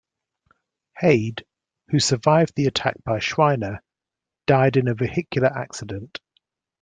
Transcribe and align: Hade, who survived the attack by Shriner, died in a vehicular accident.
Hade, 0.97 1.45
who 1.89 1.99
survived 1.99 2.55
the 2.55 2.65
attack 2.65 2.95
by 3.03 3.19
Shriner, 3.19 3.83
died 4.47 4.75
in 4.75 4.87
a 4.87 4.95
vehicular 4.95 5.49
accident. 5.55 6.19